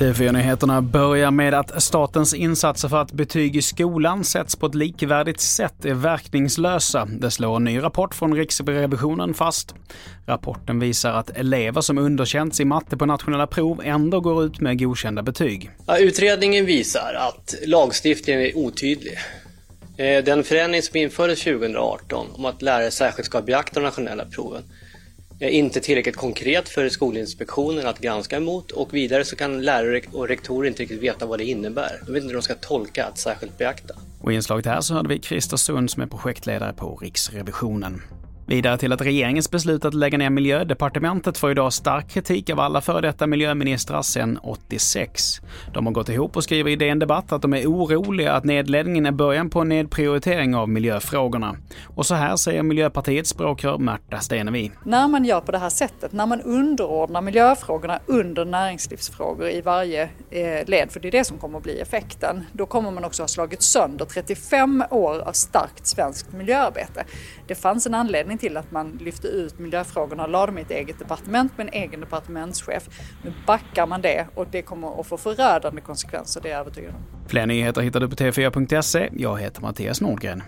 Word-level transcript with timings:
TV4-nyheterna 0.00 0.82
börjar 0.82 1.30
med 1.30 1.54
att 1.54 1.82
statens 1.82 2.34
insatser 2.34 2.88
för 2.88 2.96
att 2.96 3.12
betyg 3.12 3.56
i 3.56 3.62
skolan 3.62 4.24
sätts 4.24 4.56
på 4.56 4.66
ett 4.66 4.74
likvärdigt 4.74 5.40
sätt 5.40 5.84
är 5.84 5.94
verkningslösa. 5.94 7.04
Det 7.04 7.30
slår 7.30 7.56
en 7.56 7.64
ny 7.64 7.82
rapport 7.82 8.14
från 8.14 8.34
Riksrevisionen 8.34 9.34
fast. 9.34 9.74
Rapporten 10.26 10.80
visar 10.80 11.12
att 11.12 11.30
elever 11.30 11.80
som 11.80 11.98
underkänts 11.98 12.60
i 12.60 12.64
matte 12.64 12.96
på 12.96 13.06
nationella 13.06 13.46
prov 13.46 13.80
ändå 13.84 14.20
går 14.20 14.44
ut 14.44 14.60
med 14.60 14.78
godkända 14.78 15.22
betyg. 15.22 15.70
Ja, 15.86 15.98
utredningen 15.98 16.66
visar 16.66 17.14
att 17.14 17.54
lagstiftningen 17.66 18.42
är 18.42 18.56
otydlig. 18.58 19.18
Eh, 20.00 20.24
den 20.24 20.44
förändring 20.44 20.82
som 20.82 20.96
infördes 20.96 21.42
2018 21.42 22.26
om 22.32 22.44
att 22.44 22.62
lärare 22.62 22.90
särskilt 22.90 23.26
ska 23.26 23.42
beakta 23.42 23.80
de 23.80 23.86
nationella 23.86 24.24
proven 24.24 24.62
är 25.40 25.48
inte 25.48 25.80
tillräckligt 25.80 26.16
konkret 26.16 26.68
för 26.68 26.88
Skolinspektionen 26.88 27.86
att 27.86 27.98
granska 27.98 28.36
emot 28.36 28.70
och 28.70 28.94
vidare 28.94 29.24
så 29.24 29.36
kan 29.36 29.62
lärare 29.62 30.00
och 30.12 30.28
rektorer 30.28 30.68
inte 30.68 30.82
riktigt 30.82 31.00
veta 31.00 31.26
vad 31.26 31.38
det 31.38 31.44
innebär. 31.44 32.00
De 32.06 32.12
vet 32.12 32.22
inte 32.22 32.32
hur 32.32 32.40
de 32.40 32.42
ska 32.42 32.54
tolka 32.54 33.04
att 33.04 33.18
särskilt 33.18 33.58
beakta. 33.58 33.94
Och 34.20 34.32
i 34.32 34.34
inslaget 34.34 34.66
här 34.66 34.80
så 34.80 34.94
hörde 34.94 35.08
vi 35.08 35.20
Christer 35.20 35.56
Sund 35.56 35.90
som 35.90 36.02
är 36.02 36.06
projektledare 36.06 36.72
på 36.72 36.96
Riksrevisionen. 36.96 38.02
Vidare 38.50 38.78
till 38.78 38.92
att 38.92 39.00
regeringens 39.00 39.50
beslut 39.50 39.84
att 39.84 39.94
lägga 39.94 40.18
ner 40.18 40.30
miljödepartementet 40.30 41.38
får 41.38 41.50
idag 41.50 41.72
stark 41.72 42.08
kritik 42.08 42.50
av 42.50 42.60
alla 42.60 42.80
före 42.80 43.00
detta 43.00 43.26
miljöministrar 43.26 44.02
sedan 44.02 44.38
86. 44.42 45.40
De 45.74 45.86
har 45.86 45.92
gått 45.92 46.08
ihop 46.08 46.36
och 46.36 46.44
skriver 46.44 46.70
i 46.70 46.76
DN 46.76 46.98
Debatt 46.98 47.32
att 47.32 47.42
de 47.42 47.54
är 47.54 47.66
oroliga 47.66 48.32
att 48.32 48.44
nedläggningen 48.44 49.06
är 49.06 49.12
början 49.12 49.50
på 49.50 49.60
en 49.60 49.68
nedprioritering 49.68 50.54
av 50.54 50.68
miljöfrågorna. 50.68 51.56
Och 51.86 52.06
så 52.06 52.14
här 52.14 52.36
säger 52.36 52.62
Miljöpartiets 52.62 53.30
språkrör 53.30 53.78
Märta 53.78 54.18
Stenevi. 54.18 54.70
När 54.84 55.08
man 55.08 55.24
gör 55.24 55.40
på 55.40 55.52
det 55.52 55.58
här 55.58 55.70
sättet, 55.70 56.12
när 56.12 56.26
man 56.26 56.40
underordnar 56.40 57.20
miljöfrågorna 57.20 58.00
under 58.06 58.44
näringslivsfrågor 58.44 59.48
i 59.50 59.60
varje 59.60 60.02
eh, 60.30 60.68
led, 60.68 60.90
för 60.90 61.00
det 61.00 61.08
är 61.08 61.12
det 61.12 61.24
som 61.24 61.38
kommer 61.38 61.58
att 61.58 61.64
bli 61.64 61.80
effekten, 61.80 62.44
då 62.52 62.66
kommer 62.66 62.90
man 62.90 63.04
också 63.04 63.22
ha 63.22 63.28
slagit 63.28 63.62
sönder 63.62 64.04
35 64.04 64.84
år 64.90 65.18
av 65.18 65.32
starkt 65.32 65.86
svenskt 65.86 66.32
miljöarbete. 66.32 67.04
Det 67.46 67.54
fanns 67.54 67.86
en 67.86 67.94
anledning 67.94 68.39
till 68.40 68.56
att 68.56 68.70
man 68.70 68.98
lyfte 69.00 69.28
ut 69.28 69.58
miljöfrågorna 69.58 70.22
och 70.22 70.30
lade 70.30 70.46
dem 70.46 70.58
i 70.58 70.60
ett 70.60 70.70
eget 70.70 70.98
departement 70.98 71.58
med 71.58 71.66
en 71.66 71.72
egen 71.72 72.00
departementschef. 72.00 72.88
Nu 73.24 73.32
backar 73.46 73.86
man 73.86 74.02
det 74.02 74.26
och 74.34 74.46
det 74.50 74.62
kommer 74.62 75.00
att 75.00 75.06
få 75.06 75.16
förödande 75.16 75.80
konsekvenser, 75.80 76.40
det 76.40 76.48
är 76.48 76.52
jag 76.52 76.60
övertygad 76.60 76.94
om. 76.94 77.28
Fler 77.28 77.46
nyheter 77.46 77.80
hittar 77.80 78.00
du 78.00 78.08
på 78.08 78.16
tv4.se. 78.16 79.08
Jag 79.12 79.40
heter 79.40 79.62
Mattias 79.62 80.00
Nordgren. 80.00 80.42